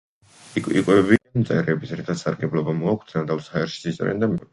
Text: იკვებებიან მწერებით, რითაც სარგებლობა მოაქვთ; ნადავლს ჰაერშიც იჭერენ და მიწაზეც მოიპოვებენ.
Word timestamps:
იკვებებიან 0.59 1.35
მწერებით, 1.43 1.91
რითაც 1.99 2.23
სარგებლობა 2.27 2.75
მოაქვთ; 2.79 3.13
ნადავლს 3.19 3.51
ჰაერშიც 3.57 3.87
იჭერენ 3.93 4.09
და 4.09 4.09
მიწაზეც 4.09 4.35
მოიპოვებენ. 4.35 4.49